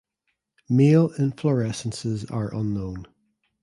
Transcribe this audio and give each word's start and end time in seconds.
Male 0.67 1.11
inflorescences 1.11 2.25
are 2.31 2.51
unknown. 2.55 3.05